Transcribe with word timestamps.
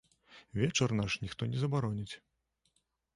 Вечар 0.59 0.93
наш, 0.99 1.17
ніхто 1.25 1.49
не 1.51 1.57
забароніць. 1.65 2.09